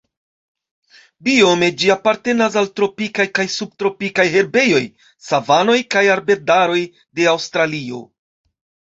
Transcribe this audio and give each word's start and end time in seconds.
Biome 1.25 1.67
ĝi 1.81 1.89
apartenas 1.95 2.55
al 2.61 2.69
tropikaj 2.79 3.25
kaj 3.39 3.45
subtropikaj 3.55 4.25
herbejoj, 4.35 4.81
savanoj 5.27 5.75
kaj 5.97 6.03
arbedaroj 6.15 6.79
de 7.21 7.29
Aŭstralio. 7.33 8.01